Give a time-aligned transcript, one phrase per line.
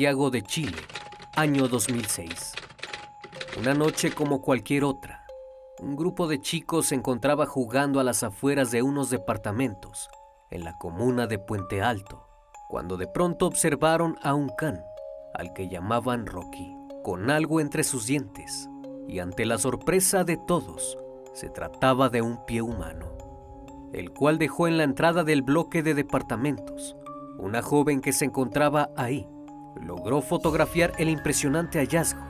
[0.00, 0.78] Santiago de Chile,
[1.36, 2.54] año 2006.
[3.58, 5.26] Una noche como cualquier otra,
[5.78, 10.08] un grupo de chicos se encontraba jugando a las afueras de unos departamentos
[10.50, 12.26] en la comuna de Puente Alto,
[12.70, 14.82] cuando de pronto observaron a un can,
[15.34, 18.70] al que llamaban Rocky, con algo entre sus dientes,
[19.06, 20.96] y ante la sorpresa de todos,
[21.34, 23.12] se trataba de un pie humano,
[23.92, 26.96] el cual dejó en la entrada del bloque de departamentos
[27.36, 29.28] una joven que se encontraba ahí
[29.82, 32.20] logró fotografiar el impresionante hallazgo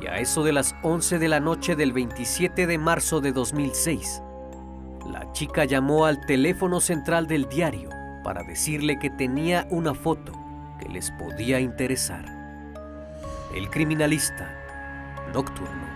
[0.00, 4.22] y a eso de las 11 de la noche del 27 de marzo de 2006,
[5.12, 7.90] la chica llamó al teléfono central del diario
[8.24, 10.32] para decirle que tenía una foto
[10.78, 12.24] que les podía interesar.
[13.54, 14.56] El criminalista
[15.34, 15.90] nocturno.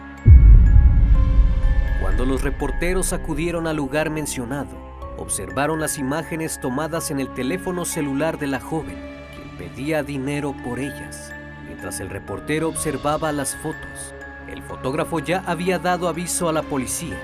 [2.02, 4.76] Cuando los reporteros acudieron al lugar mencionado,
[5.16, 9.13] observaron las imágenes tomadas en el teléfono celular de la joven
[9.56, 11.32] pedía dinero por ellas.
[11.66, 14.14] Mientras el reportero observaba las fotos,
[14.48, 17.16] el fotógrafo ya había dado aviso a la policía,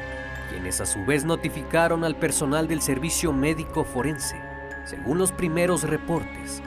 [0.51, 4.41] quienes a su vez notificaron al personal del servicio médico forense.
[4.85, 6.63] Según los primeros reportes,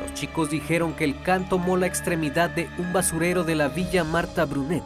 [0.00, 4.02] los chicos dijeron que el can tomó la extremidad de un basurero de la villa
[4.02, 4.84] Marta Brunet.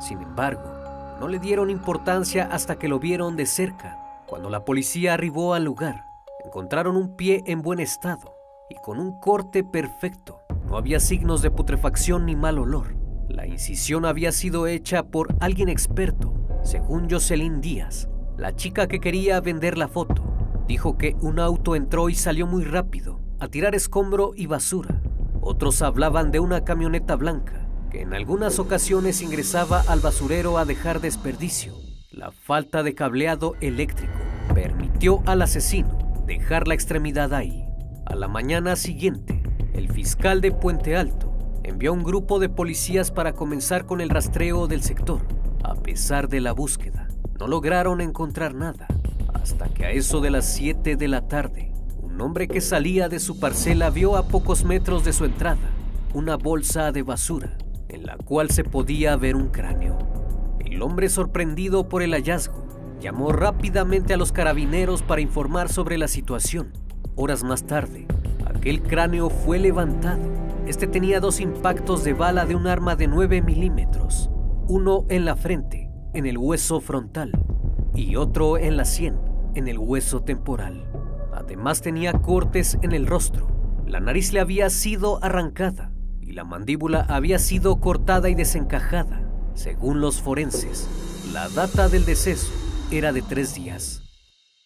[0.00, 3.98] Sin embargo, no le dieron importancia hasta que lo vieron de cerca.
[4.26, 6.06] Cuando la policía arribó al lugar,
[6.44, 8.33] encontraron un pie en buen estado
[8.68, 10.40] y con un corte perfecto.
[10.66, 12.96] No había signos de putrefacción ni mal olor.
[13.28, 19.40] La incisión había sido hecha por alguien experto, según Jocelyn Díaz, la chica que quería
[19.40, 20.22] vender la foto.
[20.66, 25.02] Dijo que un auto entró y salió muy rápido, a tirar escombro y basura.
[25.40, 31.00] Otros hablaban de una camioneta blanca, que en algunas ocasiones ingresaba al basurero a dejar
[31.00, 31.74] desperdicio.
[32.10, 34.12] La falta de cableado eléctrico
[34.54, 37.63] permitió al asesino dejar la extremidad ahí.
[38.06, 39.42] A la mañana siguiente,
[39.72, 44.66] el fiscal de Puente Alto envió un grupo de policías para comenzar con el rastreo
[44.66, 45.22] del sector.
[45.62, 47.08] A pesar de la búsqueda,
[47.40, 48.86] no lograron encontrar nada,
[49.32, 51.72] hasta que a eso de las 7 de la tarde,
[52.02, 55.70] un hombre que salía de su parcela vio a pocos metros de su entrada
[56.12, 59.98] una bolsa de basura en la cual se podía ver un cráneo.
[60.60, 62.66] El hombre sorprendido por el hallazgo
[63.00, 66.83] llamó rápidamente a los carabineros para informar sobre la situación
[67.16, 68.08] Horas más tarde,
[68.44, 70.20] aquel cráneo fue levantado.
[70.66, 74.30] Este tenía dos impactos de bala de un arma de 9 milímetros,
[74.66, 77.30] uno en la frente, en el hueso frontal,
[77.94, 79.16] y otro en la sien,
[79.54, 80.90] en el hueso temporal.
[81.32, 83.46] Además tenía cortes en el rostro.
[83.86, 89.22] La nariz le había sido arrancada y la mandíbula había sido cortada y desencajada.
[89.54, 90.88] Según los forenses,
[91.32, 92.52] la data del deceso
[92.90, 94.03] era de tres días.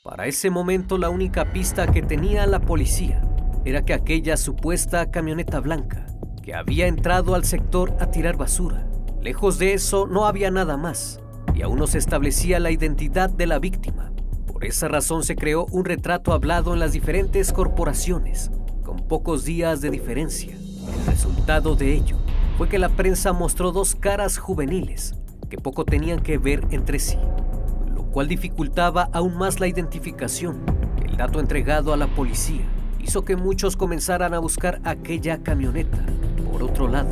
[0.08, 3.20] Para ese momento la única pista que tenía la policía
[3.66, 6.06] era que aquella supuesta camioneta blanca
[6.42, 8.88] que había entrado al sector a tirar basura.
[9.20, 11.20] Lejos de eso no había nada más
[11.54, 14.10] y aún no se establecía la identidad de la víctima.
[14.46, 18.50] Por esa razón se creó un retrato hablado en las diferentes corporaciones,
[18.82, 20.56] con pocos días de diferencia.
[20.56, 22.16] El resultado de ello
[22.56, 25.16] fue que la prensa mostró dos caras juveniles
[25.50, 27.18] que poco tenían que ver entre sí
[28.10, 30.60] cual dificultaba aún más la identificación.
[31.04, 32.62] El dato entregado a la policía
[32.98, 35.98] hizo que muchos comenzaran a buscar aquella camioneta.
[36.50, 37.10] Por otro lado,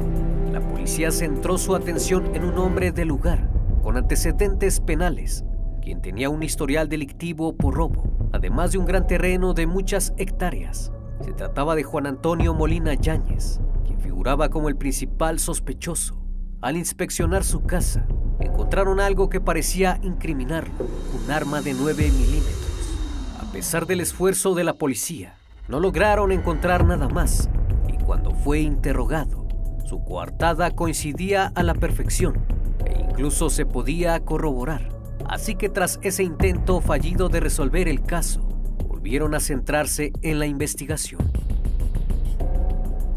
[0.52, 3.48] la policía centró su atención en un hombre del lugar
[3.82, 5.44] con antecedentes penales,
[5.80, 8.02] quien tenía un historial delictivo por robo,
[8.32, 10.92] además de un gran terreno de muchas hectáreas.
[11.20, 16.25] Se trataba de Juan Antonio Molina Yáñez, quien figuraba como el principal sospechoso.
[16.62, 18.06] Al inspeccionar su casa,
[18.40, 20.86] encontraron algo que parecía incriminarlo,
[21.22, 22.96] un arma de 9 milímetros.
[23.38, 25.34] A pesar del esfuerzo de la policía,
[25.68, 27.50] no lograron encontrar nada más,
[27.88, 29.46] y cuando fue interrogado,
[29.84, 32.38] su coartada coincidía a la perfección
[32.86, 34.88] e incluso se podía corroborar.
[35.28, 38.40] Así que tras ese intento fallido de resolver el caso,
[38.88, 41.20] volvieron a centrarse en la investigación.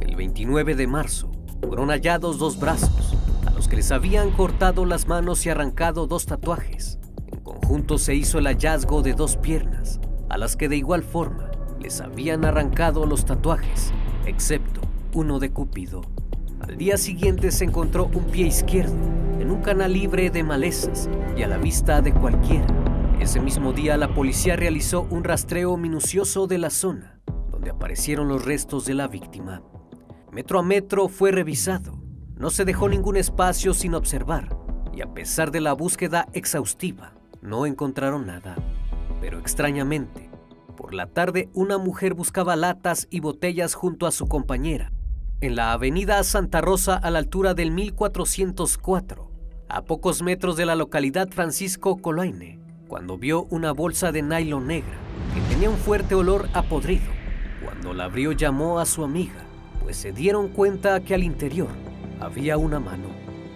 [0.02, 1.32] El 29 de marzo
[1.62, 3.16] fueron hallados dos brazos,
[3.60, 6.98] los que les habían cortado las manos y arrancado dos tatuajes.
[7.28, 11.52] En conjunto se hizo el hallazgo de dos piernas, a las que de igual forma
[11.78, 13.92] les habían arrancado los tatuajes,
[14.26, 14.80] excepto
[15.14, 16.04] uno de Cúpido.
[16.62, 18.96] Al día siguiente se encontró un pie izquierdo
[19.42, 22.68] en un canal libre de malezas y a la vista de cualquiera.
[23.20, 27.20] Ese mismo día la policía realizó un rastreo minucioso de la zona
[27.52, 29.64] donde aparecieron los restos de la víctima.
[30.32, 31.99] Metro a metro fue revisado.
[32.40, 34.58] No se dejó ningún espacio sin observar
[34.94, 38.56] y a pesar de la búsqueda exhaustiva, no encontraron nada.
[39.20, 40.30] Pero extrañamente,
[40.78, 44.94] por la tarde una mujer buscaba latas y botellas junto a su compañera
[45.42, 49.32] en la avenida Santa Rosa a la altura del 1404,
[49.68, 52.58] a pocos metros de la localidad Francisco Colaine,
[52.88, 54.98] cuando vio una bolsa de nylon negra
[55.34, 57.12] que tenía un fuerte olor a podrido.
[57.66, 59.46] Cuando la abrió llamó a su amiga,
[59.82, 61.89] pues se dieron cuenta que al interior
[62.20, 63.08] había una mano,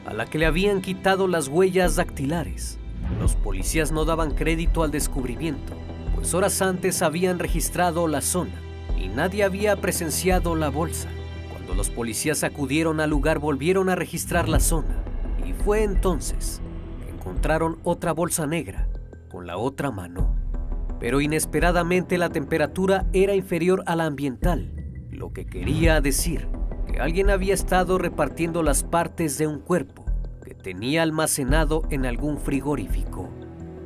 [0.05, 2.77] a la que le habían quitado las huellas dactilares.
[3.19, 5.73] Los policías no daban crédito al descubrimiento,
[6.15, 8.53] pues horas antes habían registrado la zona
[8.97, 11.09] y nadie había presenciado la bolsa.
[11.51, 15.03] Cuando los policías acudieron al lugar volvieron a registrar la zona
[15.45, 16.61] y fue entonces
[17.03, 18.87] que encontraron otra bolsa negra
[19.29, 20.35] con la otra mano.
[20.99, 24.71] Pero inesperadamente la temperatura era inferior a la ambiental,
[25.09, 26.47] lo que quería decir
[26.99, 30.05] alguien había estado repartiendo las partes de un cuerpo
[30.43, 33.29] que tenía almacenado en algún frigorífico.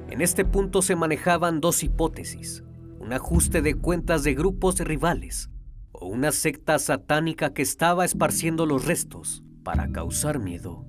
[0.09, 2.63] En este punto se manejaban dos hipótesis,
[2.99, 5.49] un ajuste de cuentas de grupos rivales
[5.91, 10.85] o una secta satánica que estaba esparciendo los restos para causar miedo.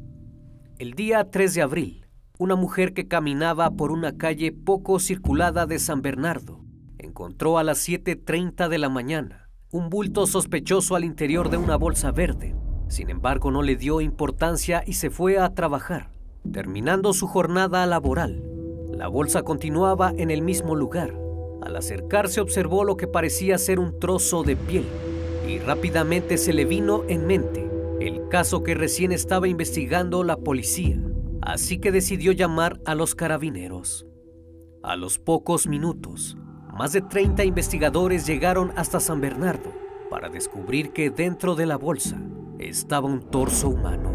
[0.79, 2.07] El día 3 de abril,
[2.39, 6.65] una mujer que caminaba por una calle poco circulada de San Bernardo
[6.99, 12.11] encontró a las 7.30 de la mañana un bulto sospechoso al interior de una bolsa
[12.11, 12.55] verde.
[12.89, 16.11] Sin embargo, no le dio importancia y se fue a trabajar.
[16.51, 18.43] Terminando su jornada laboral,
[18.91, 21.15] la bolsa continuaba en el mismo lugar,
[21.61, 24.87] al acercarse observó lo que parecía ser un trozo de piel
[25.47, 27.69] y rápidamente se le vino en mente
[28.01, 30.99] el caso que recién estaba investigando la policía,
[31.43, 34.07] así que decidió llamar a los carabineros.
[34.83, 36.39] A los pocos minutos,
[36.79, 39.73] más de 30 investigadores llegaron hasta San Bernardo
[40.11, 42.23] para descubrir que dentro de la bolsa
[42.61, 44.15] estaba un torso humano.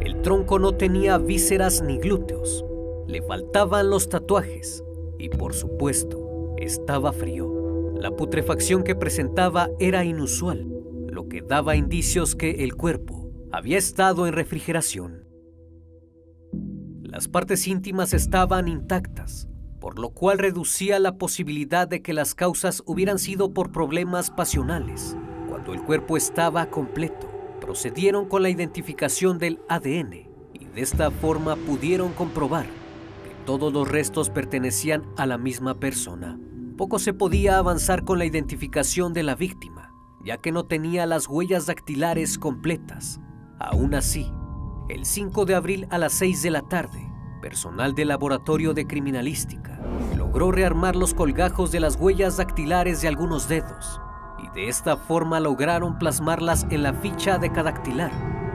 [0.00, 2.64] El tronco no tenía vísceras ni glúteos,
[3.08, 4.84] le faltaban los tatuajes
[5.18, 7.92] y por supuesto estaba frío.
[7.96, 10.64] La putrefacción que presentaba era inusual,
[11.08, 15.24] lo que daba indicios que el cuerpo había estado en refrigeración.
[17.02, 19.48] Las partes íntimas estaban intactas,
[19.86, 25.16] por lo cual reducía la posibilidad de que las causas hubieran sido por problemas pasionales.
[25.48, 27.30] Cuando el cuerpo estaba completo,
[27.60, 32.66] procedieron con la identificación del ADN y de esta forma pudieron comprobar
[33.44, 36.36] todos los restos pertenecían a la misma persona.
[36.76, 39.92] Poco se podía avanzar con la identificación de la víctima,
[40.24, 43.20] ya que no tenía las huellas dactilares completas.
[43.60, 44.32] Aún así,
[44.88, 47.06] el 5 de abril a las 6 de la tarde,
[47.40, 49.78] personal del laboratorio de criminalística
[50.16, 54.00] logró rearmar los colgajos de las huellas dactilares de algunos dedos
[54.38, 58.10] y de esta forma lograron plasmarlas en la ficha de cadactilar.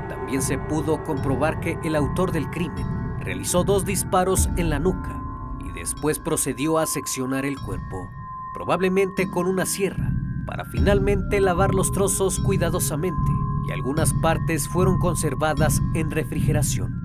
[0.10, 2.86] También se pudo comprobar que el autor del crimen
[3.20, 5.22] realizó dos disparos en la nuca
[5.60, 8.10] y después procedió a seccionar el cuerpo,
[8.54, 10.12] probablemente con una sierra,
[10.46, 13.32] para finalmente lavar los trozos cuidadosamente
[13.68, 17.00] y algunas partes fueron conservadas en refrigeración.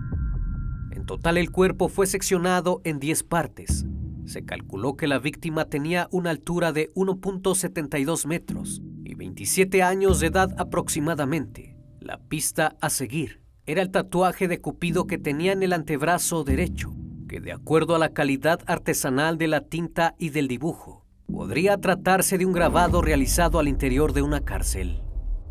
[1.06, 3.86] Total el cuerpo fue seccionado en 10 partes.
[4.25, 10.26] Se calculó que la víctima tenía una altura de 1.72 metros y 27 años de
[10.26, 11.76] edad aproximadamente.
[12.00, 16.92] La pista a seguir era el tatuaje de Cupido que tenía en el antebrazo derecho,
[17.28, 22.36] que de acuerdo a la calidad artesanal de la tinta y del dibujo, podría tratarse
[22.36, 25.02] de un grabado realizado al interior de una cárcel.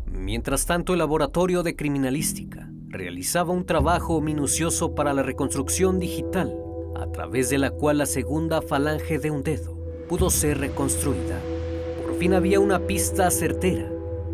[0.04, 6.56] Mientras tanto, el laboratorio de criminalística realizaba un trabajo minucioso para la reconstrucción digital,
[6.96, 9.76] a través de la cual la segunda falange de un dedo
[10.08, 11.40] pudo ser reconstruida.
[12.02, 13.90] Por fin había una pista certera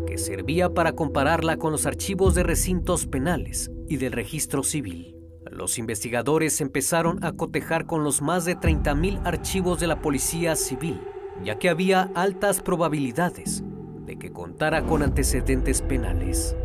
[0.07, 5.15] que servía para compararla con los archivos de recintos penales y del registro civil.
[5.51, 10.99] Los investigadores empezaron a cotejar con los más de 30.000 archivos de la Policía Civil,
[11.43, 13.63] ya que había altas probabilidades
[14.05, 16.55] de que contara con antecedentes penales.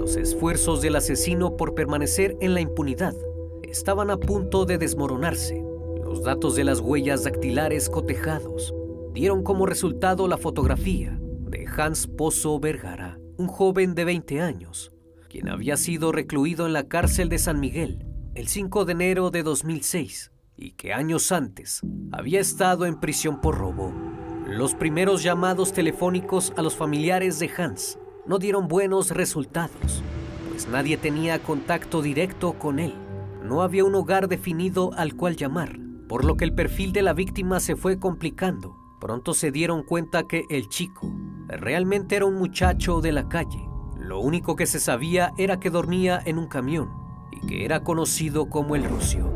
[0.00, 3.14] Los esfuerzos del asesino por permanecer en la impunidad
[3.62, 5.62] estaban a punto de desmoronarse.
[6.02, 8.74] Los datos de las huellas dactilares cotejados
[9.12, 14.90] dieron como resultado la fotografía de Hans Pozo Vergara, un joven de 20 años,
[15.28, 19.42] quien había sido recluido en la cárcel de San Miguel el 5 de enero de
[19.42, 23.92] 2006 y que años antes había estado en prisión por robo.
[24.46, 30.02] Los primeros llamados telefónicos a los familiares de Hans no dieron buenos resultados,
[30.50, 32.94] pues nadie tenía contacto directo con él.
[33.42, 37.12] No había un hogar definido al cual llamar, por lo que el perfil de la
[37.12, 38.76] víctima se fue complicando.
[39.00, 41.10] Pronto se dieron cuenta que el chico
[41.48, 43.66] realmente era un muchacho de la calle.
[43.98, 46.90] Lo único que se sabía era que dormía en un camión
[47.32, 49.32] y que era conocido como el Rucio.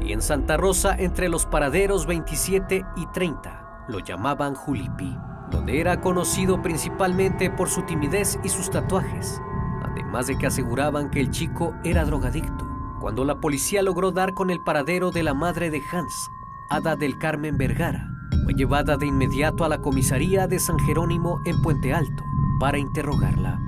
[0.00, 5.16] Y en Santa Rosa, entre los paraderos 27 y 30, lo llamaban Julipi,
[5.50, 9.40] donde era conocido principalmente por su timidez y sus tatuajes,
[9.82, 12.68] además de que aseguraban que el chico era drogadicto.
[13.00, 16.28] Cuando la policía logró dar con el paradero de la madre de Hans,
[16.68, 18.08] Ada del Carmen Vergara,
[18.44, 22.22] fue llevada de inmediato a la comisaría de San Jerónimo en Puente Alto
[22.58, 23.58] para interrogarla.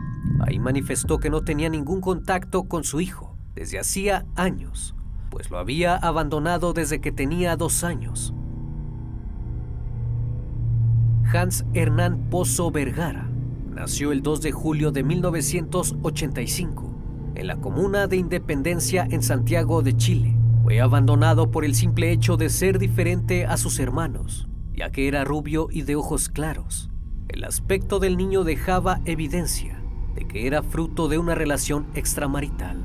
[0.46, 4.94] Ahí manifestó que no tenía ningún contacto con su hijo desde hacía años,
[5.30, 8.34] pues lo había abandonado desde que tenía dos años.
[11.30, 13.28] Hans Hernán Pozo Vergara
[13.70, 16.94] nació el 2 de julio de 1985
[17.34, 20.36] en la comuna de Independencia en Santiago de Chile.
[20.62, 25.24] Fue abandonado por el simple hecho de ser diferente a sus hermanos, ya que era
[25.24, 26.90] rubio y de ojos claros.
[27.28, 29.82] El aspecto del niño dejaba evidencia
[30.14, 32.78] de que era fruto de una relación extramarital,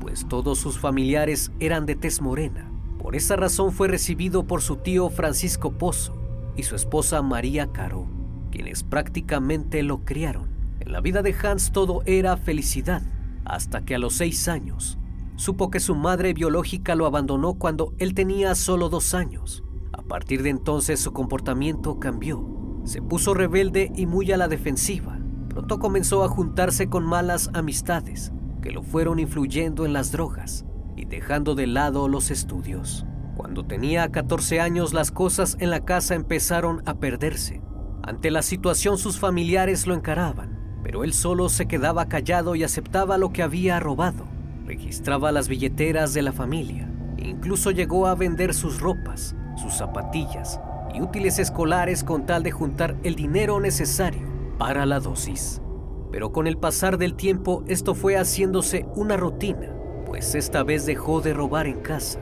[0.00, 2.68] pues todos sus familiares eran de tez morena.
[2.98, 6.21] Por esa razón fue recibido por su tío Francisco Pozo
[6.56, 8.06] y su esposa María Caro,
[8.50, 10.50] quienes prácticamente lo criaron.
[10.80, 13.02] En la vida de Hans todo era felicidad,
[13.44, 14.98] hasta que a los seis años
[15.36, 19.64] supo que su madre biológica lo abandonó cuando él tenía solo dos años.
[19.92, 22.80] A partir de entonces su comportamiento cambió.
[22.84, 25.18] Se puso rebelde y muy a la defensiva.
[25.48, 28.32] Pronto comenzó a juntarse con malas amistades
[28.62, 30.64] que lo fueron influyendo en las drogas
[30.96, 33.04] y dejando de lado los estudios.
[33.36, 37.62] Cuando tenía 14 años las cosas en la casa empezaron a perderse.
[38.02, 43.16] Ante la situación sus familiares lo encaraban, pero él solo se quedaba callado y aceptaba
[43.16, 44.26] lo que había robado.
[44.66, 50.60] Registraba las billeteras de la familia e incluso llegó a vender sus ropas, sus zapatillas
[50.94, 55.62] y útiles escolares con tal de juntar el dinero necesario para la dosis.
[56.10, 59.72] Pero con el pasar del tiempo esto fue haciéndose una rutina,
[60.04, 62.20] pues esta vez dejó de robar en casa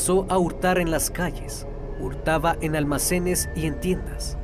[0.00, 1.66] comenzó a hurtar en las calles.
[2.00, 4.38] Hurtaba en almacenes y en tiendas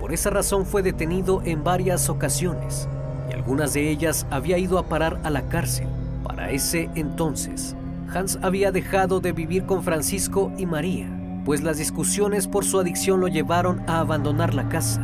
[0.00, 2.88] por esa razón fue detenido en varias ocasiones
[3.30, 5.86] y algunas de ellas había ido a parar a la cárcel.
[6.24, 7.76] Para ese entonces,
[8.12, 11.08] Hans había dejado de vivir con Francisco y María,
[11.44, 15.00] pues las discusiones por su adicción lo llevaron a abandonar la casa.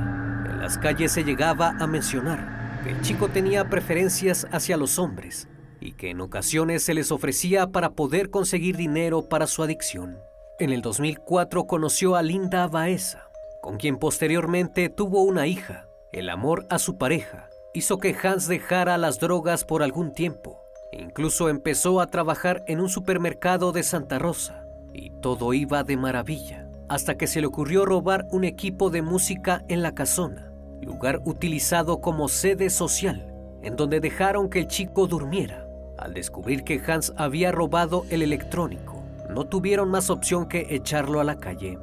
[0.51, 5.49] En las calles se llegaba a mencionar que el chico tenía preferencias hacia los hombres
[5.81, 10.19] y que en ocasiones se les ofrecía para poder conseguir dinero para su adicción.
[10.59, 13.29] En el 2004 conoció a Linda Baeza,
[13.61, 15.89] con quien posteriormente tuvo una hija.
[16.13, 20.61] El amor a su pareja hizo que Hans dejara las drogas por algún tiempo.
[20.93, 26.69] Incluso empezó a trabajar en un supermercado de Santa Rosa y todo iba de maravilla,
[26.89, 30.51] hasta que se le ocurrió robar un equipo de música en la casona,
[30.89, 33.33] lugar utilizado como sede social,
[33.63, 35.68] en donde dejaron que el chico durmiera.
[36.09, 41.25] Al descubrir que Hans había robado el electrónico, no tuvieron más opción que echarlo a
[41.25, 41.79] la calle.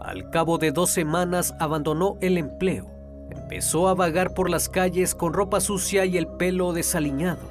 [0.00, 2.86] Al cabo de dos semanas abandonó el empleo.
[3.30, 7.42] Empezó a vagar por las calles con ropa sucia y el pelo desaliñado.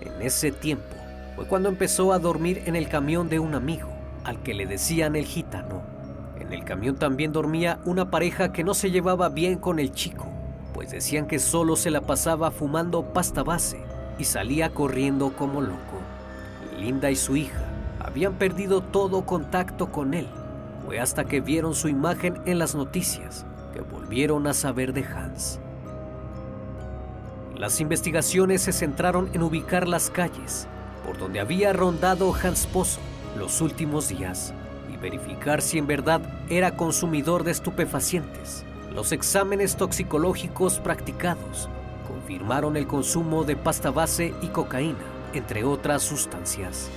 [0.00, 0.96] En ese tiempo
[1.36, 3.90] fue cuando empezó a dormir en el camión de un amigo,
[4.24, 5.82] al que le decían el gitano.
[6.40, 10.24] En el camión también dormía una pareja que no se llevaba bien con el chico,
[10.72, 13.84] pues decían que solo se la pasaba fumando pasta base
[14.18, 16.00] y salía corriendo como loco.
[16.78, 17.64] Linda y su hija
[18.00, 20.28] habían perdido todo contacto con él
[20.84, 25.58] fue hasta que vieron su imagen en las noticias que volvieron a saber de Hans.
[27.56, 30.66] Las investigaciones se centraron en ubicar las calles
[31.04, 33.00] por donde había rondado Hans Pozo
[33.38, 34.52] los últimos días
[34.92, 38.64] y verificar si en verdad era consumidor de estupefacientes.
[38.92, 41.68] Los exámenes toxicológicos practicados
[42.06, 46.90] confirmaron el consumo de pasta base y cocaína, entre otras sustancias.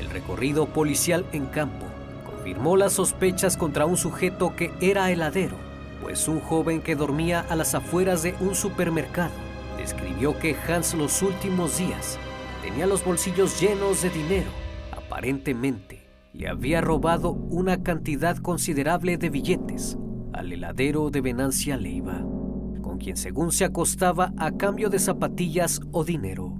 [0.00, 1.86] El recorrido policial en campo
[2.24, 5.56] confirmó las sospechas contra un sujeto que era heladero
[6.02, 9.30] pues un joven que dormía a las afueras de un supermercado
[9.78, 12.18] describió que Hans los últimos días
[12.60, 14.50] tenía los bolsillos llenos de dinero.
[14.90, 19.96] Aparentemente, le había robado una cantidad considerable de billetes
[20.32, 22.24] al heladero de Venancia Leiva,
[23.02, 26.58] quien según se acostaba a cambio de zapatillas o dinero.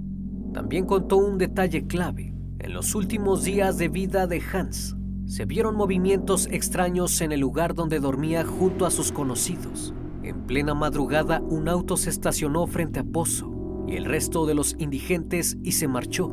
[0.53, 2.35] También contó un detalle clave.
[2.59, 4.95] En los últimos días de vida de Hans,
[5.25, 9.93] se vieron movimientos extraños en el lugar donde dormía junto a sus conocidos.
[10.21, 14.75] En plena madrugada, un auto se estacionó frente a Pozo y el resto de los
[14.79, 16.31] indigentes y se marchó.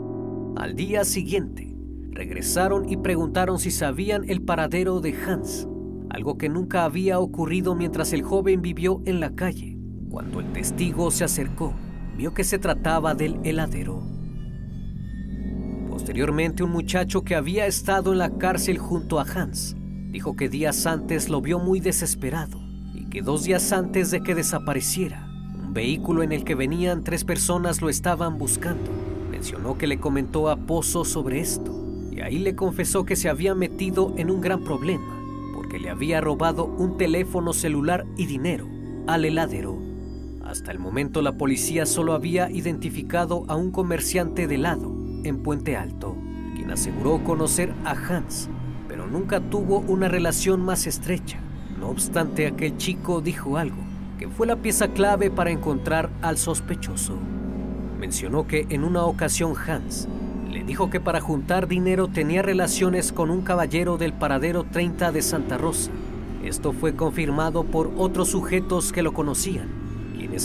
[0.57, 1.75] Al día siguiente,
[2.11, 5.67] regresaron y preguntaron si sabían el paradero de Hans,
[6.11, 9.70] algo que nunca había ocurrido mientras el joven vivió en la calle.
[10.11, 11.73] Cuando el testigo se acercó,
[12.17, 14.03] vio que se trataba del heladero.
[15.89, 19.77] Posteriormente, un muchacho que había estado en la cárcel junto a Hans
[20.11, 22.59] dijo que días antes lo vio muy desesperado
[22.93, 25.29] y que dos días antes de que desapareciera,
[25.63, 28.91] un vehículo en el que venían tres personas lo estaban buscando.
[29.31, 31.73] Mencionó que le comentó a Pozo sobre esto
[32.11, 35.17] y ahí le confesó que se había metido en un gran problema
[35.55, 38.67] porque le había robado un teléfono celular y dinero
[39.07, 39.90] al heladero.
[40.45, 44.93] Hasta el momento la policía solo había identificado a un comerciante de helado
[45.25, 46.17] en Puente Alto,
[46.57, 48.49] quien aseguró conocer a Hans,
[48.89, 51.39] pero nunca tuvo una relación más estrecha.
[51.79, 53.79] No obstante, aquel chico dijo algo,
[54.19, 57.17] que fue la pieza clave para encontrar al sospechoso.
[57.99, 60.09] Mencionó que en una ocasión Hans
[60.51, 65.23] le dijo que para juntar dinero tenía relaciones con un caballero del paradero 30 de
[65.23, 65.91] Santa Rosa.
[66.45, 69.69] Esto fue confirmado por otros sujetos que lo conocían,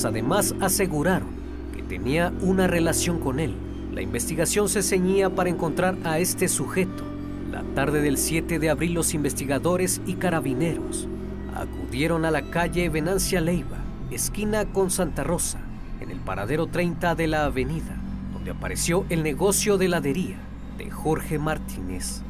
[0.05, 1.29] además aseguraron
[1.75, 3.55] que tenía una relación con él.
[3.93, 7.03] La investigación se ceñía para encontrar a este sujeto.
[7.51, 11.07] La tarde del 7 de abril los investigadores y carabineros
[11.55, 13.77] acudieron a la calle Venancia Leiva,
[14.11, 15.59] esquina con Santa Rosa,
[16.01, 17.95] en el paradero 30 de la avenida,
[18.33, 20.37] donde apareció el negocio de heladería
[20.77, 22.21] de Jorge Martínez,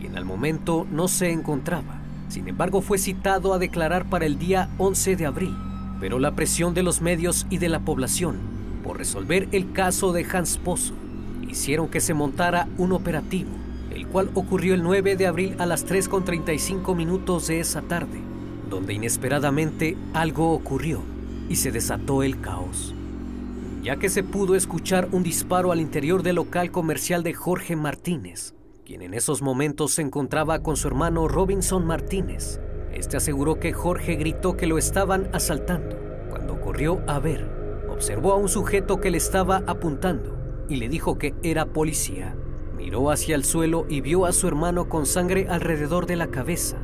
[0.00, 2.00] quien al momento no se encontraba.
[2.28, 5.56] Sin embargo, fue citado a declarar para el día 11 de abril,
[6.04, 8.36] pero la presión de los medios y de la población
[8.84, 10.92] por resolver el caso de Hans Pozo
[11.48, 13.48] hicieron que se montara un operativo,
[13.90, 18.20] el cual ocurrió el 9 de abril a las 3.35 minutos de esa tarde,
[18.68, 21.00] donde inesperadamente algo ocurrió
[21.48, 22.94] y se desató el caos,
[23.82, 28.52] ya que se pudo escuchar un disparo al interior del local comercial de Jorge Martínez,
[28.84, 32.60] quien en esos momentos se encontraba con su hermano Robinson Martínez.
[32.94, 35.96] Este aseguró que Jorge gritó que lo estaban asaltando.
[36.30, 37.50] Cuando corrió a ver,
[37.88, 40.36] observó a un sujeto que le estaba apuntando
[40.68, 42.36] y le dijo que era policía.
[42.76, 46.76] Miró hacia el suelo y vio a su hermano con sangre alrededor de la cabeza.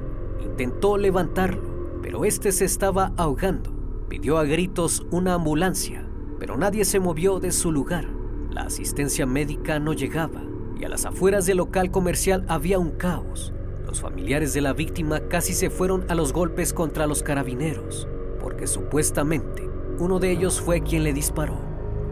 [0.43, 3.73] Intentó levantarlo, pero este se estaba ahogando.
[4.09, 6.09] Pidió a gritos una ambulancia,
[6.41, 8.07] pero nadie se movió de su lugar.
[8.51, 10.43] La asistencia médica no llegaba
[10.77, 13.53] y a las afueras del local comercial había un caos.
[13.87, 18.07] Los familiares de la víctima casi se fueron a los golpes contra los carabineros,
[18.41, 21.59] porque supuestamente uno de ellos fue quien le disparó.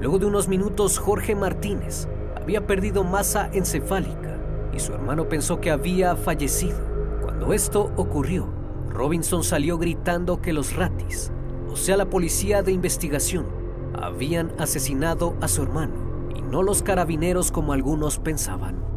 [0.01, 4.39] Luego de unos minutos, Jorge Martínez había perdido masa encefálica
[4.73, 6.79] y su hermano pensó que había fallecido.
[7.23, 8.49] Cuando esto ocurrió,
[8.89, 11.31] Robinson salió gritando que los ratis,
[11.71, 13.47] o sea la policía de investigación,
[13.95, 15.95] habían asesinado a su hermano
[16.35, 18.88] y no los carabineros como algunos pensaban.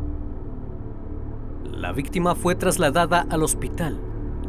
[1.81, 3.99] La víctima fue trasladada al hospital,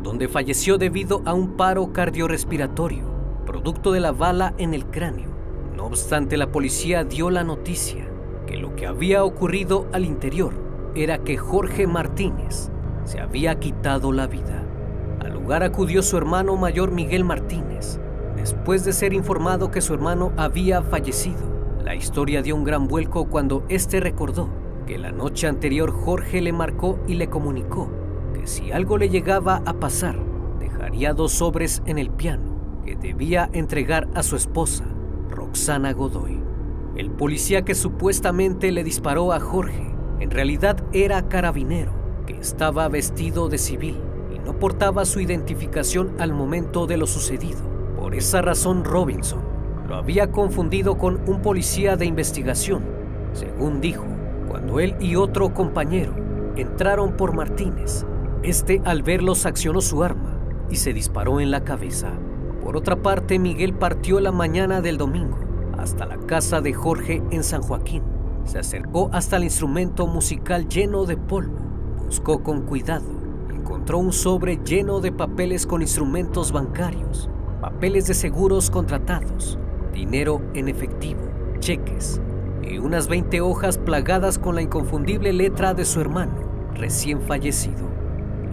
[0.02, 3.04] donde falleció debido a un paro cardiorrespiratorio,
[3.46, 5.30] producto de la bala en el cráneo.
[5.74, 8.06] No obstante, la policía dio la noticia
[8.46, 10.52] que lo que había ocurrido al interior
[10.94, 12.70] era que Jorge Martínez
[13.04, 14.62] se había quitado la vida.
[15.20, 17.98] Al lugar acudió su hermano mayor Miguel Martínez,
[18.36, 21.50] después de ser informado que su hermano había fallecido.
[21.82, 26.52] La historia dio un gran vuelco cuando éste recordó que la noche anterior Jorge le
[26.52, 27.90] marcó y le comunicó
[28.34, 30.18] que si algo le llegaba a pasar,
[30.58, 34.84] dejaría dos sobres en el piano que debía entregar a su esposa
[35.30, 36.40] Roxana Godoy.
[36.96, 39.92] El policía que supuestamente le disparó a Jorge
[40.22, 41.92] en realidad era carabinero,
[42.26, 44.00] que estaba vestido de civil
[44.32, 47.60] y no portaba su identificación al momento de lo sucedido.
[47.98, 49.40] Por esa razón Robinson
[49.88, 52.84] lo había confundido con un policía de investigación,
[53.32, 54.04] según dijo,
[54.52, 56.14] cuando él y otro compañero
[56.56, 58.04] entraron por Martínez.
[58.42, 60.36] Este al verlos accionó su arma
[60.68, 62.10] y se disparó en la cabeza.
[62.62, 65.38] Por otra parte, Miguel partió la mañana del domingo
[65.78, 68.02] hasta la casa de Jorge en San Joaquín.
[68.44, 71.56] Se acercó hasta el instrumento musical lleno de polvo.
[72.04, 73.06] Buscó con cuidado.
[73.48, 77.30] Encontró un sobre lleno de papeles con instrumentos bancarios
[77.62, 79.56] papeles de seguros contratados,
[79.94, 81.20] dinero en efectivo,
[81.60, 82.20] cheques
[82.62, 86.32] y unas 20 hojas plagadas con la inconfundible letra de su hermano,
[86.74, 87.90] recién fallecido.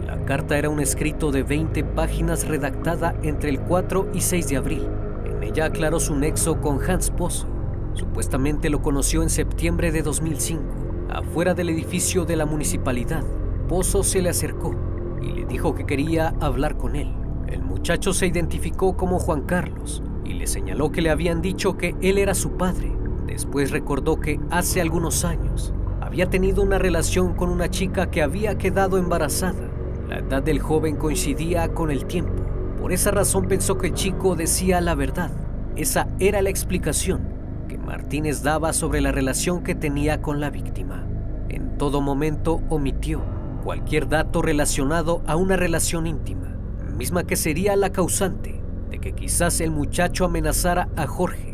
[0.05, 4.57] La carta era un escrito de 20 páginas redactada entre el 4 y 6 de
[4.57, 4.87] abril.
[5.25, 7.47] En ella aclaró su nexo con Hans Pozo.
[7.93, 10.63] Supuestamente lo conoció en septiembre de 2005,
[11.09, 13.23] afuera del edificio de la municipalidad.
[13.67, 14.75] Pozo se le acercó
[15.21, 17.13] y le dijo que quería hablar con él.
[17.47, 21.95] El muchacho se identificó como Juan Carlos y le señaló que le habían dicho que
[22.01, 22.91] él era su padre.
[23.29, 28.57] Después recordó que hace algunos años había tenido una relación con una chica que había
[28.57, 29.69] quedado embarazada.
[30.07, 32.43] La edad del joven coincidía con el tiempo.
[32.81, 35.29] Por esa razón pensó que el chico decía la verdad.
[35.75, 37.21] Esa era la explicación
[37.67, 41.05] que Martínez daba sobre la relación que tenía con la víctima.
[41.49, 43.21] En todo momento omitió
[43.63, 46.55] cualquier dato relacionado a una relación íntima,
[46.97, 51.48] misma que sería la causante de que quizás el muchacho amenazara a Jorge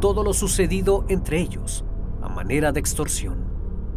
[0.00, 1.84] todo lo sucedido entre ellos
[2.22, 3.44] a manera de extorsión.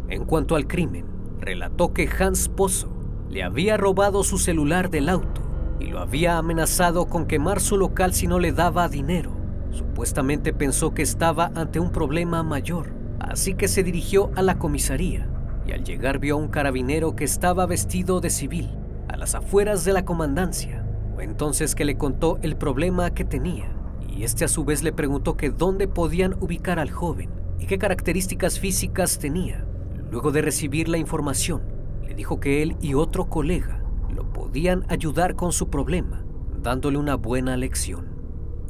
[0.08, 1.06] En cuanto al crimen,
[1.40, 2.92] relató que Hans Pozo
[3.28, 5.40] le había robado su celular del auto
[5.80, 9.32] y lo había amenazado con quemar su local si no le daba dinero.
[9.70, 15.28] Supuestamente pensó que estaba ante un problema mayor, así que se dirigió a la comisaría
[15.66, 18.70] y al llegar vio a un carabinero que estaba vestido de civil
[19.08, 20.84] a las afueras de la comandancia.
[21.14, 23.71] Fue entonces que le contó el problema que tenía
[24.22, 27.76] y este a su vez le preguntó que dónde podían ubicar al joven y qué
[27.76, 29.66] características físicas tenía.
[30.12, 31.62] Luego de recibir la información,
[32.06, 33.82] le dijo que él y otro colega
[34.14, 36.24] lo podían ayudar con su problema,
[36.62, 38.06] dándole una buena lección.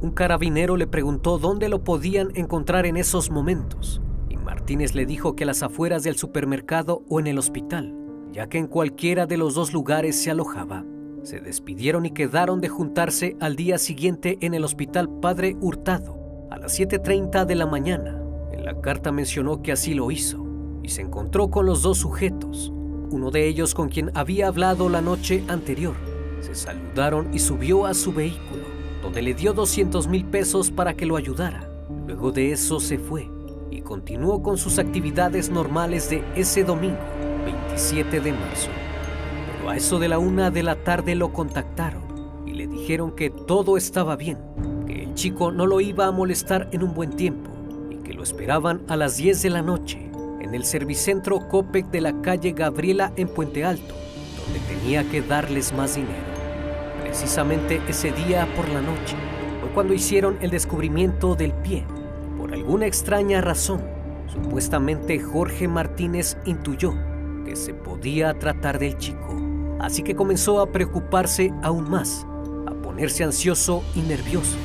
[0.01, 4.01] Un carabinero le preguntó dónde lo podían encontrar en esos momentos
[4.43, 7.95] Martínez le dijo que a las afueras del supermercado o en el hospital,
[8.33, 10.85] ya que en cualquiera de los dos lugares se alojaba.
[11.23, 16.59] Se despidieron y quedaron de juntarse al día siguiente en el hospital Padre Hurtado, a
[16.59, 18.21] las 7.30 de la mañana.
[18.51, 20.45] En la carta mencionó que así lo hizo
[20.83, 22.73] y se encontró con los dos sujetos,
[23.11, 25.95] uno de ellos con quien había hablado la noche anterior.
[26.41, 28.65] Se saludaron y subió a su vehículo,
[29.01, 31.69] donde le dio 200 mil pesos para que lo ayudara.
[32.05, 33.31] Luego de eso se fue
[33.71, 36.99] y continuó con sus actividades normales de ese domingo,
[37.45, 38.71] 27 de marzo.
[39.69, 42.03] A eso de la una de la tarde lo contactaron
[42.47, 44.39] y le dijeron que todo estaba bien,
[44.87, 47.51] que el chico no lo iba a molestar en un buen tiempo
[47.91, 52.03] y que lo esperaban a las 10 de la noche en el servicentro Copec de
[52.03, 53.95] la calle Gabriela en Puente Alto,
[54.45, 56.33] donde tenía que darles más dinero.
[57.03, 59.17] Precisamente ese día por la noche
[59.61, 61.85] fue cuando hicieron el descubrimiento del pie
[62.43, 63.81] por alguna extraña razón,
[64.27, 66.93] supuestamente Jorge Martínez intuyó
[67.45, 69.52] que se podía tratar del chico,
[69.83, 72.27] así que comenzó a preocuparse aún más,
[72.67, 74.57] a ponerse ansioso y nervioso,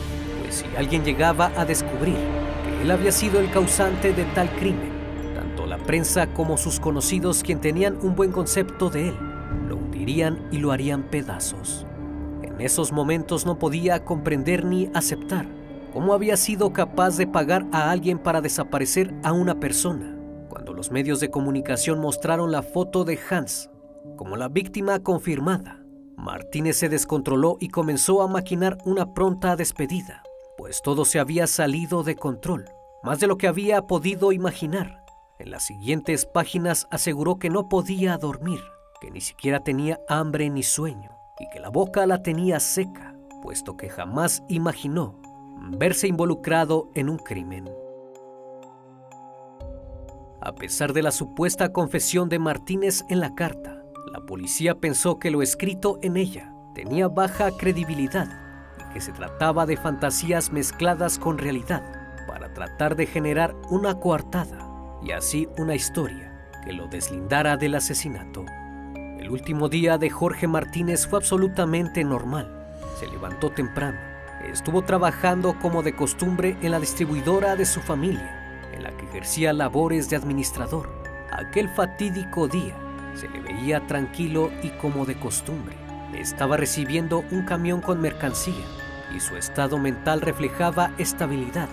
[0.42, 2.16] pues si alguien llegaba a descubrir
[2.64, 4.92] que él había sido el causante de tal crimen,
[5.36, 9.16] tanto la prensa como sus conocidos, quien tenían un buen concepto de él,
[9.68, 11.86] lo hundirían y lo harían pedazos.
[12.44, 15.58] En esos momentos no podía comprender ni aceptar
[15.98, 20.16] ¿Cómo había sido capaz de pagar a alguien para desaparecer a una persona?
[20.48, 23.72] Cuando los medios de comunicación mostraron la foto de Hans
[24.18, 25.86] como la víctima confirmada,
[26.18, 30.24] Martínez se descontroló y comenzó a maquinar una pronta despedida,
[30.58, 32.66] pues todo se había salido de control,
[33.04, 35.06] más de lo que había podido imaginar.
[35.40, 38.60] En las siguientes páginas aseguró que no podía dormir,
[39.00, 43.78] que ni siquiera tenía hambre ni sueño y que la boca la tenía seca, puesto
[43.78, 45.22] que jamás imaginó
[45.78, 47.70] verse involucrado en un crimen.
[50.42, 53.77] A pesar de la supuesta confesión de Martínez en la carta,
[54.12, 58.28] la policía pensó que lo escrito en ella tenía baja credibilidad
[58.94, 61.84] que se trataba de fantasías mezcladas con realidad
[62.28, 64.60] para tratar de generar una coartada
[65.04, 68.46] y así una historia que lo deslindara del asesinato.
[69.20, 72.76] El último día de Jorge Martínez fue absolutamente normal.
[73.00, 74.00] Se levantó temprano,
[74.50, 79.54] estuvo trabajando como de costumbre en la distribuidora de su familia, en la que ejercía
[79.54, 80.90] labores de administrador.
[81.32, 82.76] Aquel fatídico día
[83.18, 85.76] se le veía tranquilo y como de costumbre.
[86.14, 88.64] Estaba recibiendo un camión con mercancía
[89.16, 91.70] y su estado mental reflejaba estabilidad.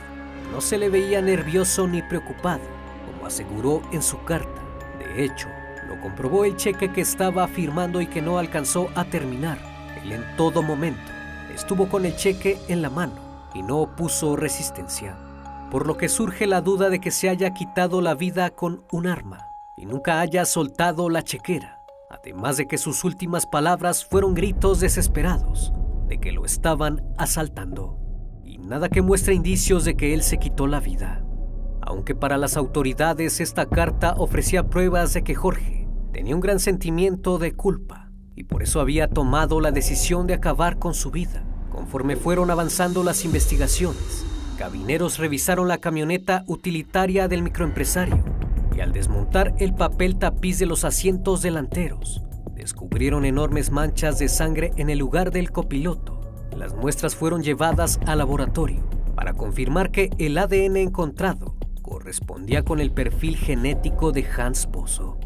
[0.53, 2.63] No se le veía nervioso ni preocupado,
[3.07, 4.61] como aseguró en su carta.
[4.99, 5.49] De hecho,
[5.89, 9.59] lo comprobó el cheque que estaba firmando y que no alcanzó a terminar.
[10.03, 11.13] Él en todo momento
[11.55, 13.15] estuvo con el cheque en la mano
[13.55, 15.17] y no opuso resistencia,
[15.71, 19.07] por lo que surge la duda de que se haya quitado la vida con un
[19.07, 21.79] arma y nunca haya soltado la chequera,
[22.11, 25.73] además de que sus últimas palabras fueron gritos desesperados.
[26.07, 27.99] de que lo estaban asaltando.
[28.45, 31.25] Y nada que muestre indicios de que él se quitó la vida.
[31.81, 37.39] Aunque para las autoridades esta carta ofrecía pruebas de que Jorge tenía un gran sentimiento
[37.39, 41.43] de culpa y por eso había tomado la decisión de acabar con su vida.
[41.71, 44.27] Conforme fueron avanzando las investigaciones,
[44.59, 48.34] cabineros revisaron la camioneta utilitaria del microempresario
[48.77, 52.23] y al desmontar el papel tapiz de los asientos delanteros,
[52.55, 56.21] descubrieron enormes manchas de sangre en el lugar del copiloto.
[56.57, 58.83] Las muestras fueron llevadas al laboratorio
[59.15, 65.19] para confirmar que el ADN encontrado correspondía con el perfil genético de Hans Pozo.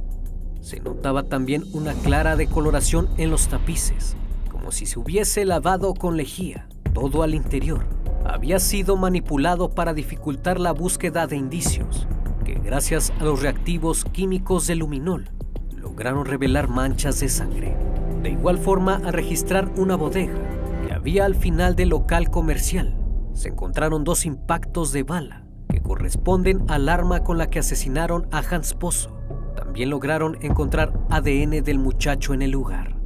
[0.61, 4.17] Se notaba también una clara decoloración en los tapices,
[4.51, 6.69] como si se hubiese lavado con lejía.
[6.93, 7.87] Todo al interior
[8.25, 12.07] había sido manipulado para dificultar la búsqueda de indicios,
[12.55, 15.31] gracias a los reactivos químicos de luminol
[15.99, 17.77] lograron revelar manchas de sangre.
[18.23, 20.39] De igual forma, al registrar una bodega
[20.87, 22.97] que había al final del local comercial,
[23.33, 28.39] se encontraron dos impactos de bala que corresponden al arma con la que asesinaron a
[28.39, 29.11] Hans Pozo.
[29.57, 32.97] También lograron encontrar ADN del muchacho en el lugar.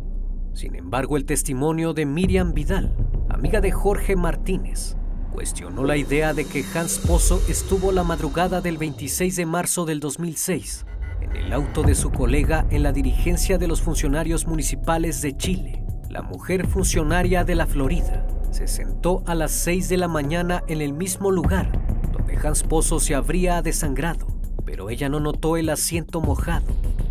[0.53, 2.95] Sin embargo, el testimonio de Miriam Vidal,
[3.31, 4.97] amiga de Jorge Martínez,
[5.33, 9.99] cuestionó la idea de que Hans Pozo estuvo la madrugada del 26 de marzo del
[10.01, 10.87] 2006
[11.23, 15.83] en el auto de su colega en la dirigencia de los funcionarios municipales de Chile.
[16.11, 20.83] La mujer funcionaria de la Florida se sentó a las 6 de la mañana en
[20.83, 21.73] el mismo lugar
[22.13, 24.27] donde Hans Pozo se habría desangrado,
[24.67, 26.67] pero ella no notó el asiento mojado,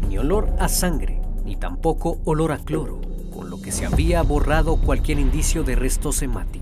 [0.08, 3.02] ni olor a sangre, ni tampoco olor a cloro,
[3.34, 6.61] con lo que se había borrado cualquier indicio de restos hemáticos.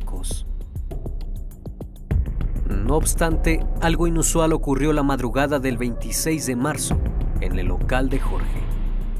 [2.69, 6.99] No obstante, algo inusual ocurrió la madrugada del 26 de marzo
[7.41, 8.61] en el local de Jorge,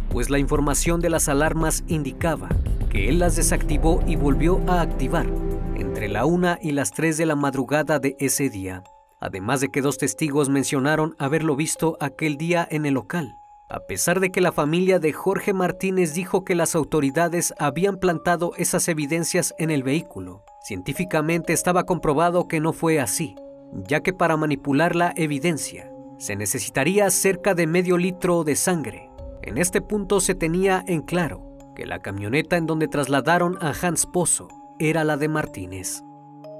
[0.10, 2.50] pues la información de las alarmas indicaba
[2.90, 5.28] que él las desactivó y volvió a activar
[5.76, 8.84] entre la 1 y las 3 de la madrugada de ese día,
[9.20, 13.36] además de que dos testigos mencionaron haberlo visto aquel día en el local.
[13.70, 18.52] A pesar de que la familia de Jorge Martínez dijo que las autoridades habían plantado
[18.58, 23.36] esas evidencias en el vehículo, científicamente estaba comprobado que no fue así,
[23.74, 29.10] ya que para manipular la evidencia se necesitaría cerca de medio litro de sangre.
[29.42, 34.06] En este punto se tenía en claro que la camioneta en donde trasladaron a Hans
[34.06, 36.04] Pozo era la de Martínez.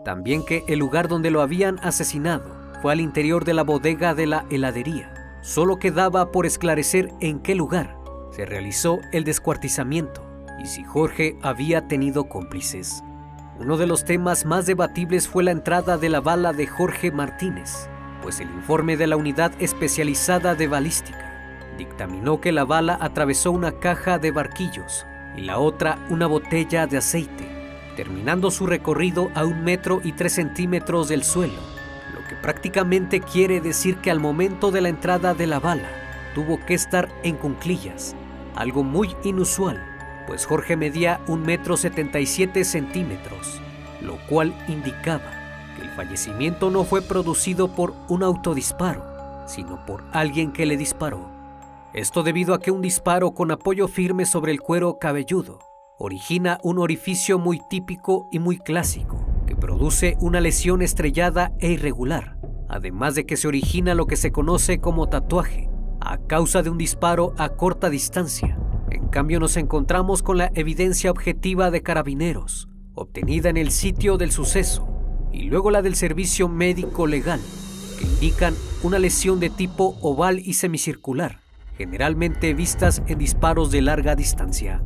[0.06, 4.28] También que el lugar donde lo habían asesinado fue al interior de la bodega de
[4.28, 5.14] la heladería.
[5.42, 7.98] Solo quedaba por esclarecer en qué lugar
[8.32, 10.26] se realizó el descuartizamiento
[10.62, 13.04] y si Jorge había tenido cómplices.
[13.60, 17.90] Uno de los temas más debatibles fue la entrada de la bala de Jorge Martínez,
[18.24, 21.30] pues el informe de la Unidad Especializada de Balística
[21.78, 26.98] dictaminó que la bala atravesó una caja de barquillos y la otra una botella de
[26.98, 27.50] aceite,
[27.98, 31.60] terminando su recorrido a un metro y tres centímetros del suelo,
[32.14, 35.90] lo que prácticamente quiere decir que al momento de la entrada de la bala
[36.34, 38.16] tuvo que estar en cunclillas,
[38.56, 39.89] algo muy inusual,
[40.30, 43.60] pues Jorge medía un metro setenta y siete centímetros,
[44.00, 45.24] lo cual indicaba
[45.82, 49.04] el fallecimiento no fue producido por un autodisparo,
[49.48, 51.32] sino por alguien que le disparó.
[51.96, 55.62] Esto debido a que un disparo con apoyo firme sobre el cuero cabelludo
[55.98, 62.38] origina un orificio muy típico y muy clásico, que produce una lesión estrellada e irregular,
[62.70, 66.78] además de que se origina lo que se conoce como tatuaje, a causa de un
[66.78, 68.60] disparo a corta distancia.
[68.92, 74.32] En cambio nos encontramos con la evidencia objetiva de carabineros, obtenida en el sitio del
[74.32, 74.88] suceso,
[75.32, 77.40] y luego la del servicio médico legal,
[77.98, 81.40] que indican una lesión de tipo oval y semicircular,
[81.78, 84.82] generalmente vistas en disparos de larga distancia.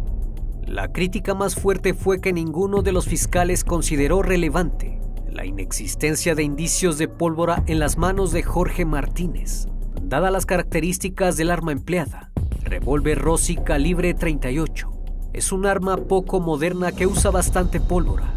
[0.65, 6.43] La crítica más fuerte fue que ninguno de los fiscales consideró relevante la inexistencia de
[6.43, 9.67] indicios de pólvora en las manos de Jorge Martínez,
[10.01, 12.32] dadas las características del arma empleada.
[12.63, 14.91] Revólver Rossi calibre 38.
[15.33, 18.33] Es un arma poco moderna que usa bastante pólvora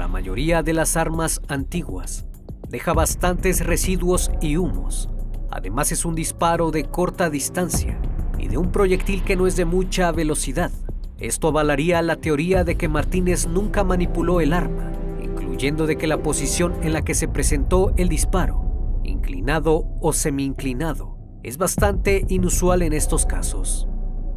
[0.00, 2.24] la mayoría de las armas antiguas,
[2.70, 5.10] deja bastantes residuos y humos.
[5.50, 8.00] Además es un disparo de corta distancia
[8.38, 10.70] y de un proyectil que no es de mucha velocidad.
[11.18, 14.90] Esto avalaría la teoría de que Martínez nunca manipuló el arma,
[15.22, 21.18] incluyendo de que la posición en la que se presentó el disparo, inclinado o semi-inclinado,
[21.42, 23.88] es bastante inusual en estos casos.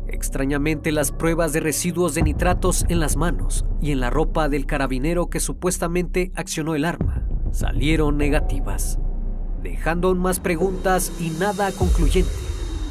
[0.07, 4.65] Extrañamente, las pruebas de residuos de nitratos en las manos y en la ropa del
[4.65, 8.99] carabinero que supuestamente accionó el arma salieron negativas,
[9.61, 12.31] dejando aún más preguntas y nada concluyente.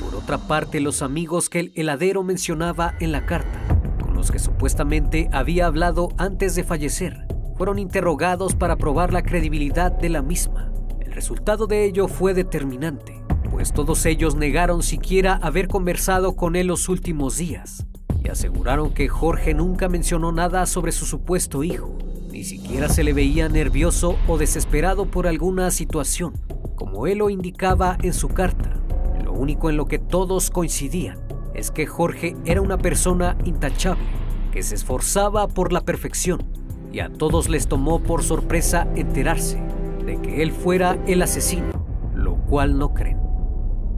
[0.03, 3.61] Por otra parte, los amigos que el heladero mencionaba en la carta,
[4.01, 9.93] con los que supuestamente había hablado antes de fallecer, fueron interrogados para probar la credibilidad
[9.93, 10.73] de la misma.
[11.01, 13.21] El resultado de ello fue determinante,
[13.53, 17.87] pues todos ellos negaron siquiera haber conversado con él los últimos días
[18.25, 21.99] y aseguraron que Jorge nunca mencionó nada sobre su supuesto hijo,
[22.31, 26.33] ni siquiera se le veía nervioso o desesperado por alguna situación,
[26.77, 28.81] como él lo indicaba en su carta.
[29.23, 31.19] Lo único en lo que todos coincidían
[31.55, 34.05] es que Jorge era una persona intachable,
[34.51, 36.43] que se esforzaba por la perfección,
[36.91, 39.61] y a todos les tomó por sorpresa enterarse
[40.07, 41.71] de que él fuera el asesino,
[42.15, 43.32] lo cual no creen.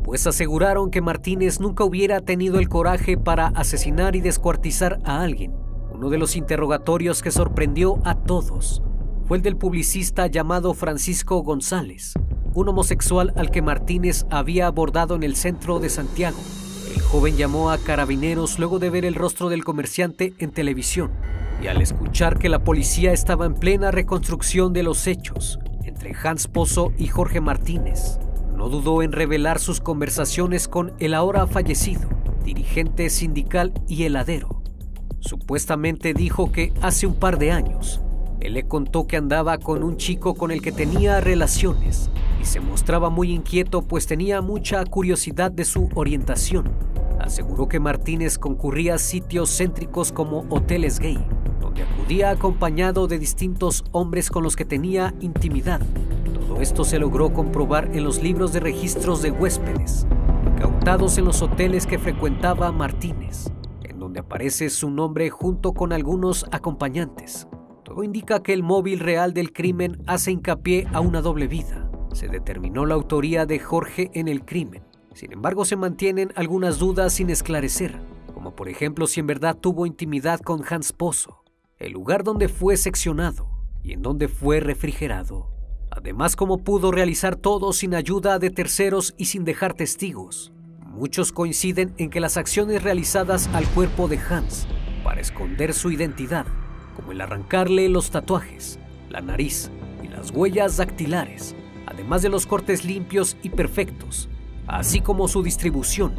[0.05, 5.55] Pues aseguraron que Martínez nunca hubiera tenido el coraje para asesinar y descuartizar a alguien,
[5.95, 8.83] uno de los interrogatorios que sorprendió a todos
[9.27, 12.13] fue el del publicista llamado Francisco González,
[12.53, 16.37] un homosexual al que Martínez había abordado en el centro de Santiago.
[16.95, 21.13] El joven llamó a carabineros luego de ver el rostro del comerciante en televisión
[21.63, 26.47] y al escuchar que la policía estaba en plena reconstrucción de los hechos entre Hans
[26.47, 28.19] Pozo y Jorge Martínez,
[28.65, 32.09] no dudó en revelar sus conversaciones con el ahora fallecido,
[32.47, 34.63] dirigente sindical y heladero,
[35.21, 38.01] Supuestamente dijo que hace un par de años
[38.41, 42.09] él le contó que andaba con un chico con el que tenía relaciones
[42.41, 46.71] y se mostraba muy inquieto pues tenía mucha curiosidad de su orientación.
[47.21, 51.23] Aseguró que Martínez concurría a sitios céntricos como hoteles gay,
[51.61, 55.83] donde acudía acompañado de distintos hombres con los que tenía intimidad.
[56.61, 60.07] Esto se logró comprobar en los libros de registros de huéspedes,
[60.47, 63.51] incautados en los hoteles que frecuentaba Martínez
[64.05, 67.49] donde aparece su nombre junto con algunos acompañantes.
[67.85, 71.91] Todo indica que el móvil real del crimen hace hincapié a una doble vida.
[72.13, 74.83] Se determinó la autoría de Jorge en el crimen.
[75.15, 77.99] Sin embargo, se mantienen algunas dudas sin esclarecer,
[78.35, 81.43] como por ejemplo si en verdad tuvo intimidad con Hans Pozo,
[81.79, 83.49] el lugar donde fue seccionado
[83.83, 85.54] y en donde fue refrigerado.
[85.97, 90.53] Además, cómo pudo realizar todo sin ayuda de terceros y sin dejar testigos.
[90.87, 94.67] Muchos coinciden en que las acciones realizadas al cuerpo de Hans
[95.05, 96.47] para esconder su identidad,
[96.97, 99.71] como el arrancarle los tatuajes, la nariz
[100.03, 101.55] y las huellas dactilares,
[101.87, 104.29] además de los cortes limpios y perfectos,
[104.67, 106.13] así como su distribución,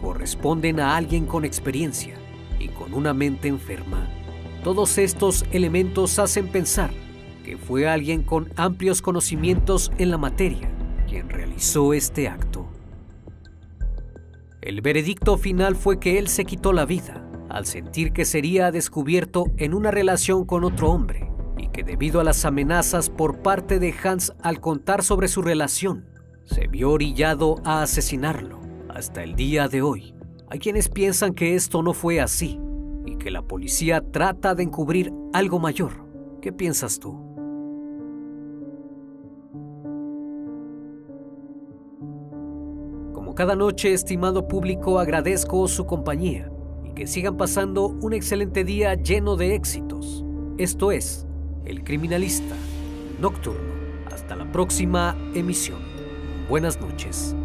[0.00, 2.14] corresponden a alguien con experiencia
[2.58, 4.08] y con una mente enferma.
[4.64, 6.90] Todos estos elementos hacen pensar
[7.48, 10.70] que fue alguien con amplios conocimientos en la materia
[11.08, 12.68] quien realizó este acto.
[14.60, 19.46] El veredicto final fue que él se quitó la vida al sentir que sería descubierto
[19.56, 23.94] en una relación con otro hombre y que debido a las amenazas por parte de
[24.04, 26.04] Hans al contar sobre su relación,
[26.44, 28.60] se vio orillado a asesinarlo.
[28.90, 30.14] Hasta el día de hoy,
[30.50, 32.60] hay quienes piensan que esto no fue así
[33.06, 36.06] y que la policía trata de encubrir algo mayor.
[36.42, 37.27] ¿Qué piensas tú?
[43.38, 46.50] Cada noche, estimado público, agradezco su compañía
[46.84, 50.24] y que sigan pasando un excelente día lleno de éxitos.
[50.58, 51.24] Esto es
[51.64, 52.56] El Criminalista
[53.20, 53.74] Nocturno.
[54.12, 55.78] Hasta la próxima emisión.
[56.48, 57.36] Buenas noches.